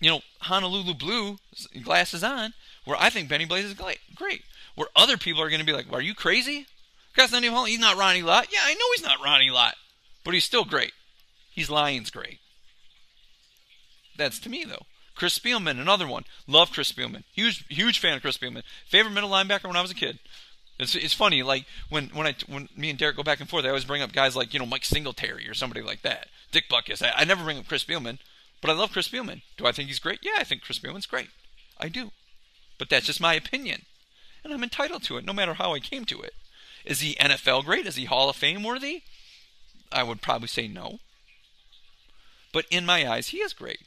[0.00, 1.38] you know, Honolulu blue
[1.82, 4.42] glasses on, where I think Bennie Blades is great.
[4.74, 6.66] Where other people are going to be like, well, are you crazy?
[7.14, 8.48] Guy's not even, he's not Ronnie Lott.
[8.50, 9.74] Yeah, I know he's not Ronnie Lott.
[10.24, 10.92] But he's still great.
[11.50, 12.38] He's Lions great.
[14.16, 14.86] That's to me, though.
[15.14, 16.24] Chris Spielman, another one.
[16.46, 17.24] Love Chris Spielman.
[17.32, 18.62] Huge, huge fan of Chris Spielman.
[18.88, 20.18] Favorite middle linebacker when I was a kid.
[20.78, 23.64] It's, it's funny, like when when I when me and Derek go back and forth,
[23.64, 26.28] I always bring up guys like you know Mike Singletary or somebody like that.
[26.50, 27.04] Dick Butkus.
[27.04, 28.18] I, I never bring up Chris Spielman,
[28.60, 29.42] but I love Chris Spielman.
[29.56, 30.20] Do I think he's great?
[30.22, 31.28] Yeah, I think Chris Spielman's great.
[31.78, 32.10] I do,
[32.78, 33.82] but that's just my opinion,
[34.44, 36.34] and I'm entitled to it, no matter how I came to it.
[36.84, 37.86] Is he NFL great?
[37.86, 39.02] Is he Hall of Fame worthy?
[39.90, 40.98] I would probably say no.
[42.52, 43.80] But in my eyes, he is great.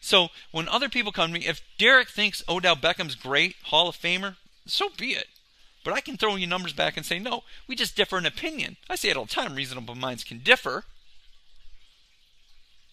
[0.00, 3.96] So when other people come to me, if Derek thinks Odell Beckham's great, Hall of
[3.96, 5.26] Famer, so be it.
[5.84, 8.76] But I can throw you numbers back and say, no, we just differ in opinion.
[8.90, 10.84] I say it all the time reasonable minds can differ,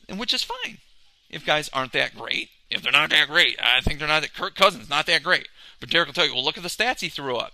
[0.08, 0.78] and which is fine.
[1.30, 4.36] If guys aren't that great, if they're not that great, I think they're not that.
[4.36, 5.48] Kirk Cousins not that great,
[5.84, 7.52] but Derek will tell you, well, look at the stats he threw up.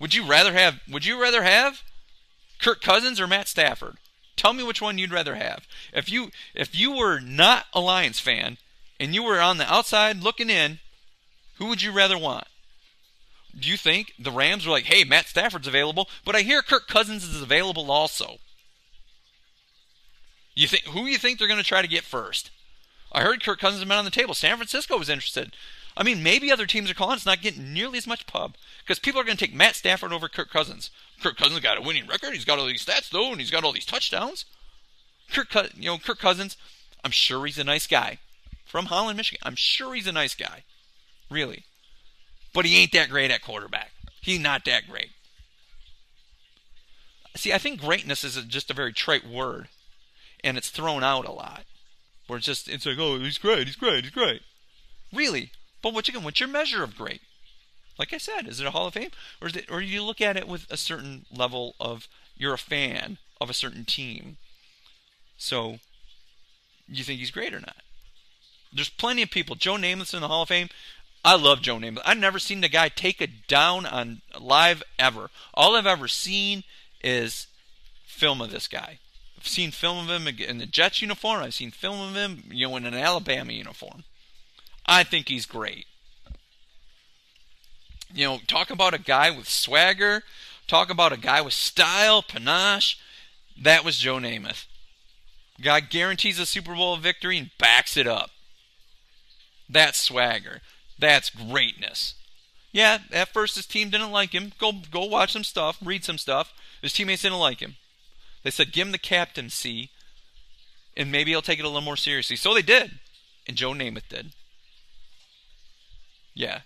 [0.00, 0.80] Would you rather have?
[0.88, 1.82] Would you rather have
[2.58, 3.98] Kirk Cousins or Matt Stafford?
[4.36, 5.66] Tell me which one you'd rather have.
[5.92, 8.56] If you if you were not a Lions fan
[8.98, 10.78] and you were on the outside looking in,
[11.56, 12.46] who would you rather want?
[13.54, 16.88] Do you think the Rams were like, hey, Matt Stafford's available, but I hear Kirk
[16.88, 18.38] Cousins is available also?
[20.54, 22.50] You think who you think they're going to try to get first?
[23.12, 24.32] I heard Kirk Cousins has been on the table.
[24.32, 25.54] San Francisco was interested.
[25.98, 27.16] I mean, maybe other teams are calling.
[27.16, 30.12] It's not getting nearly as much pub because people are going to take Matt Stafford
[30.12, 30.90] over Kirk Cousins.
[31.20, 32.34] Kirk Cousins got a winning record.
[32.34, 34.44] He's got all these stats though, and he's got all these touchdowns.
[35.32, 36.56] Kirk, you know, Kirk Cousins.
[37.04, 38.18] I'm sure he's a nice guy
[38.64, 39.40] from Holland, Michigan.
[39.44, 40.62] I'm sure he's a nice guy.
[41.28, 41.64] Really.
[42.54, 43.90] But he ain't that great at quarterback.
[44.20, 45.10] He's not that great.
[47.36, 49.68] See, I think greatness is just a very trite word,
[50.42, 51.64] and it's thrown out a lot.
[52.28, 54.42] where it's just it's like, oh, he's great, he's great, he's great.
[55.12, 55.50] Really?
[55.82, 57.20] But what you what's your measure of great?
[57.98, 59.10] Like I said, is it a Hall of Fame,
[59.40, 62.58] or is it, or you look at it with a certain level of you're a
[62.58, 64.36] fan of a certain team,
[65.36, 65.78] so
[66.86, 67.76] you think he's great or not?
[68.72, 69.56] There's plenty of people.
[69.56, 70.68] Joe Namath in the Hall of Fame.
[71.24, 72.02] I love Joe Namath.
[72.04, 75.30] I've never seen the guy take a down on live ever.
[75.54, 76.62] All I've ever seen
[77.02, 77.48] is
[78.06, 78.98] film of this guy.
[79.36, 81.42] I've seen film of him in the Jets uniform.
[81.42, 84.04] I've seen film of him, you know, in an Alabama uniform.
[84.88, 85.86] I think he's great.
[88.12, 90.22] You know, talk about a guy with swagger,
[90.66, 92.98] talk about a guy with style, panache.
[93.60, 94.64] That was Joe Namath.
[95.60, 98.30] Guy guarantees a Super Bowl victory and backs it up.
[99.68, 100.62] That's swagger.
[100.98, 102.14] That's greatness.
[102.72, 104.52] Yeah, at first his team didn't like him.
[104.58, 106.54] Go go watch some stuff, read some stuff.
[106.80, 107.76] His teammates didn't like him.
[108.42, 109.90] They said give him the captaincy,
[110.96, 112.36] and maybe he'll take it a little more seriously.
[112.36, 113.00] So they did,
[113.46, 114.32] and Joe Namath did.
[116.38, 116.60] Yeah,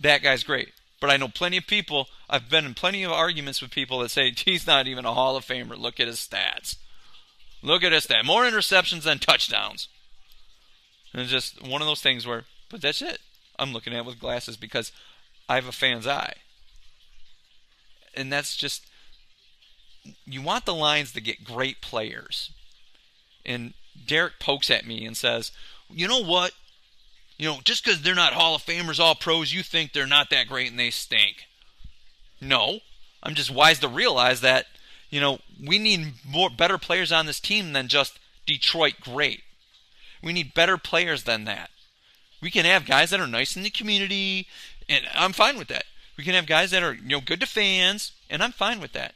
[0.00, 0.74] that guy's great.
[1.00, 2.08] But I know plenty of people.
[2.28, 5.34] I've been in plenty of arguments with people that say he's not even a Hall
[5.36, 5.78] of Famer.
[5.78, 6.76] Look at his stats.
[7.62, 8.26] Look at his stats.
[8.26, 9.88] More interceptions than touchdowns.
[11.12, 13.18] And it's just one of those things where, but that's it.
[13.58, 14.92] I'm looking at it with glasses because
[15.48, 16.34] I have a fan's eye.
[18.14, 18.86] And that's just,
[20.26, 22.50] you want the Lions to get great players.
[23.46, 23.72] And
[24.06, 25.50] Derek pokes at me and says,
[25.88, 26.52] you know what?
[27.36, 30.30] You know, just because they're not Hall of Famers, all pros, you think they're not
[30.30, 31.46] that great and they stink.
[32.40, 32.80] No.
[33.22, 34.66] I'm just wise to realize that,
[35.10, 39.42] you know, we need more better players on this team than just Detroit great.
[40.22, 41.70] We need better players than that.
[42.40, 44.46] We can have guys that are nice in the community,
[44.88, 45.84] and I'm fine with that.
[46.16, 48.92] We can have guys that are, you know, good to fans, and I'm fine with
[48.92, 49.14] that.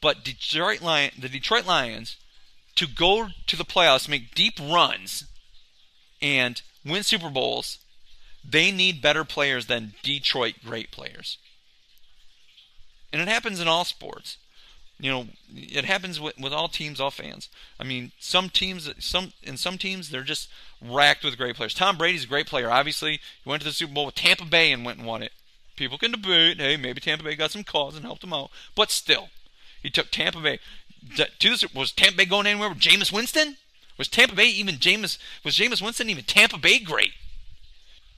[0.00, 2.16] But Detroit Lion, the Detroit Lions,
[2.76, 5.24] to go to the playoffs, make deep runs,
[6.20, 7.78] and win Super Bowls,
[8.48, 11.38] they need better players than Detroit great players.
[13.12, 14.38] And it happens in all sports.
[15.00, 17.48] You know, it happens with, with all teams, all fans.
[17.78, 20.48] I mean, some teams, some in some teams, they're just
[20.82, 21.72] racked with great players.
[21.72, 22.70] Tom Brady's a great player.
[22.70, 25.32] Obviously, he went to the Super Bowl with Tampa Bay and went and won it.
[25.76, 28.90] People can debate, hey, maybe Tampa Bay got some calls and helped him out, but
[28.90, 29.28] still,
[29.80, 30.58] he took Tampa Bay
[31.16, 33.56] to was Tampa Bay going anywhere with Jameis Winston?
[33.98, 35.18] Was Tampa Bay even Jameis?
[35.44, 37.12] Was Jameis Winston even Tampa Bay great?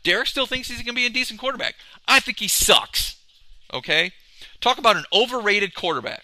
[0.04, 1.74] Derek still thinks he's going to be a decent quarterback.
[2.06, 3.16] I think he sucks.
[3.72, 4.12] Okay,
[4.60, 6.22] talk about an overrated quarterback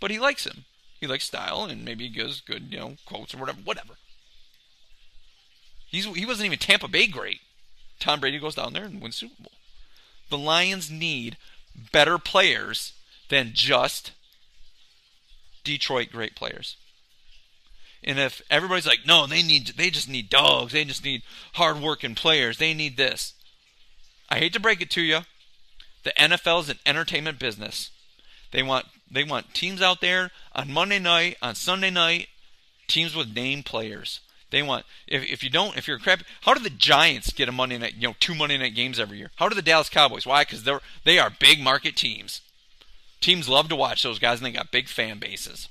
[0.00, 0.64] but he likes him.
[0.98, 3.60] He likes style, and maybe he gives good, you know, quotes or whatever.
[3.62, 3.94] Whatever.
[5.86, 7.40] He's he wasn't even Tampa Bay great.
[8.00, 9.52] Tom Brady goes down there and wins Super Bowl.
[10.30, 11.36] The Lions need
[11.92, 12.92] better players
[13.28, 14.12] than just
[15.64, 16.76] Detroit great players.
[18.02, 21.22] And if everybody's like, no, they need they just need dogs, they just need
[21.54, 23.34] hardworking players, they need this.
[24.30, 25.20] I hate to break it to you.
[26.02, 27.90] The NFL is an entertainment business.
[28.52, 32.28] They want they want teams out there on Monday night, on Sunday night,
[32.86, 34.20] teams with name players.
[34.50, 37.48] They want if, if you don't if you're a crap how do the Giants get
[37.48, 39.30] a Monday night you know two Monday night games every year?
[39.36, 40.26] How do the Dallas Cowboys?
[40.26, 40.42] Why?
[40.42, 42.40] Because they're they are big market teams.
[43.20, 45.68] Teams love to watch those guys and they got big fan bases.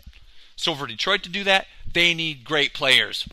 [0.56, 3.28] So for Detroit to do that, they need great players.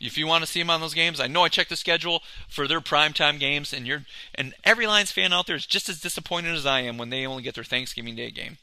[0.00, 2.22] If you want to see them on those games, I know I checked the schedule
[2.48, 4.02] for their primetime games, and you're
[4.34, 7.24] and every Lions fan out there is just as disappointed as I am when they
[7.24, 8.58] only get their Thanksgiving Day game.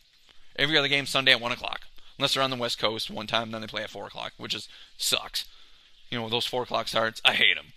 [0.58, 1.84] Every other game Sunday at one o'clock,
[2.18, 4.54] unless they're on the West Coast one time, then they play at four o'clock, which
[4.54, 5.46] is sucks.
[6.10, 7.68] You know those four o'clock starts, I hate them.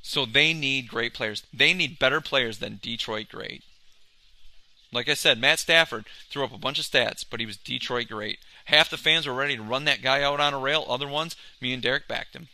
[0.00, 1.42] So they need great players.
[1.52, 3.62] They need better players than Detroit great.
[4.92, 8.08] Like I said, Matt Stafford threw up a bunch of stats, but he was Detroit
[8.08, 8.38] great.
[8.66, 10.84] Half the fans were ready to run that guy out on a rail.
[10.88, 12.48] Other ones, me and Derek backed him.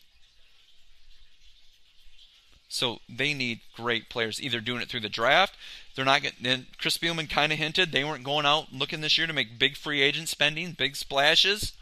[2.68, 5.56] So they need great players, either doing it through the draft.
[5.94, 6.66] They're not getting.
[6.78, 9.76] Chris Spielman kind of hinted they weren't going out looking this year to make big
[9.76, 11.72] free agent spending, big splashes.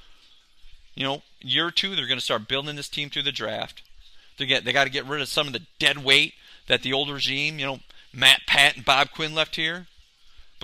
[0.95, 3.83] You know, year two they're going to start building this team through the draft.
[4.39, 6.35] They get they got to get rid of some of the dead weight
[6.69, 7.81] that the old regime, you know,
[8.13, 9.87] Matt Pat and Bob Quinn left here.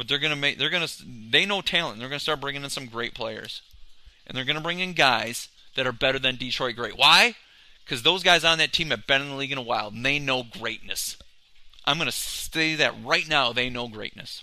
[0.01, 0.88] But they're gonna make they're gonna
[1.28, 1.98] they know talent.
[1.98, 3.61] They're gonna start bringing in some great players,
[4.26, 6.96] and they're gonna bring in guys that are better than Detroit great.
[6.96, 7.34] Why?
[7.84, 10.03] Because those guys on that team have been in the league in a while, and
[10.03, 11.18] they know greatness.
[11.84, 13.53] I'm gonna say that right now.
[13.53, 14.42] They know greatness,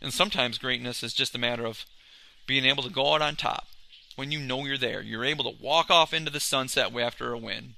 [0.00, 1.84] and sometimes greatness is just a matter of
[2.46, 3.66] being able to go out on top
[4.16, 5.02] when you know you're there.
[5.02, 7.74] You're able to walk off into the sunset after a win.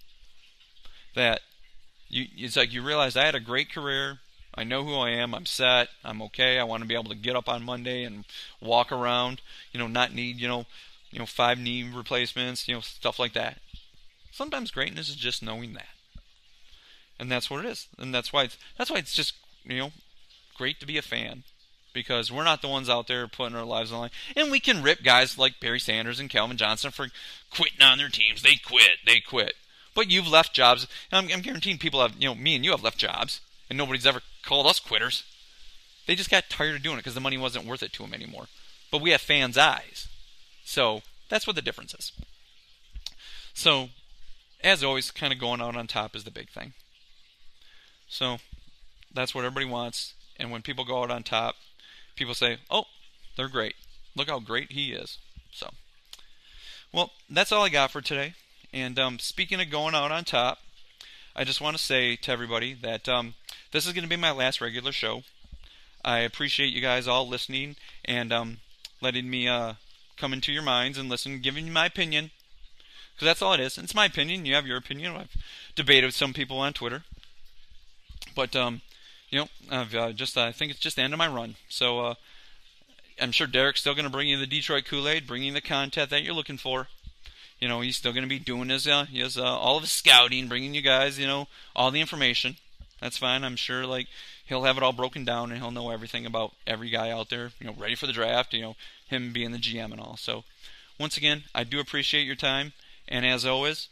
[1.17, 1.41] That
[2.09, 4.21] you, it's like you realize I had a great career.
[4.57, 5.35] I know who I am.
[5.35, 5.89] I'm set.
[6.05, 6.59] I'm okay.
[6.59, 8.25] I want to be able to get up on Monday and
[8.61, 9.41] walk around.
[9.73, 10.67] You know, not need you know,
[11.11, 12.69] you know, five knee replacements.
[12.69, 13.59] You know, stuff like that.
[14.31, 15.89] Sometimes greatness is just knowing that,
[17.19, 17.89] and that's what it is.
[17.99, 19.35] And that's why it's that's why it's just
[19.65, 19.93] you know,
[20.57, 21.43] great to be a fan
[21.93, 24.11] because we're not the ones out there putting our lives on line.
[24.37, 27.07] And we can rip guys like Barry Sanders and Calvin Johnson for
[27.51, 28.43] quitting on their teams.
[28.43, 28.99] They quit.
[29.07, 29.55] They quit.
[29.95, 30.89] But you've left jobs.
[31.13, 33.41] I'm, I'm guaranteeing people have, you know, me and you have left jobs,
[33.71, 35.25] and nobody's ever called us quitters.
[36.07, 38.15] They just got tired of doing it because the money wasn't worth it to them
[38.15, 38.47] anymore.
[38.91, 40.09] But we have fans' eyes.
[40.65, 42.13] So that's what the difference is.
[43.55, 43.91] So,
[44.63, 46.73] as always, kind of going out on top is the big thing.
[48.09, 48.39] So,
[49.13, 50.15] that's what everybody wants.
[50.37, 51.55] And when people go out on top,
[52.17, 52.87] people say, "Oh,
[53.37, 53.77] they're great.
[54.17, 55.19] Look how great he is."
[55.53, 55.71] So,
[56.93, 58.35] well, that's all I got for today.
[58.73, 60.59] And um, speaking of going out on top,
[61.37, 63.35] I just want to say to everybody that um,
[63.75, 65.25] this is going to be my last regular show.
[66.05, 68.59] I appreciate you guys all listening and um,
[69.01, 69.73] letting me uh,
[70.17, 72.31] come into your minds and listen, giving you my opinion.
[73.15, 73.77] Because that's all it is.
[73.77, 74.47] It's my opinion.
[74.47, 75.17] You have your opinion.
[75.17, 75.37] I've
[75.75, 77.03] debated with some people on Twitter.
[78.37, 78.83] But um,
[79.29, 81.57] you know, I've uh, just I think it's just the end of my run.
[81.69, 82.15] So uh,
[83.21, 86.23] I'm sure Derek's still going to bring you the Detroit Kool-Aid, bringing the content that
[86.23, 86.87] you're looking for.
[87.59, 89.91] You know, he's still going to be doing his uh, his uh, all of his
[89.91, 92.57] scouting, bringing you guys, you know, all the information.
[93.05, 93.45] That's fine.
[93.45, 94.09] I'm sure like
[94.47, 97.51] he'll have it all broken down and he'll know everything about every guy out there,
[97.61, 98.77] you know, ready for the draft, you know,
[99.07, 100.17] him being the GM and all.
[100.17, 100.45] So,
[100.99, 102.73] once again, I do appreciate your time
[103.07, 103.91] and as always,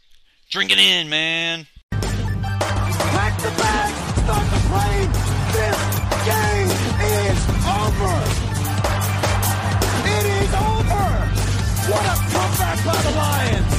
[0.49, 1.67] drink it in, man.
[1.91, 5.11] Pack the bag, start the plane.
[5.53, 5.77] This
[6.25, 6.71] game
[7.05, 7.37] is
[7.69, 8.17] over.
[10.09, 11.05] It is over.
[11.85, 13.73] What a comeback by the Lions.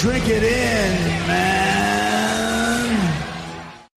[0.00, 1.53] Drink it in, man.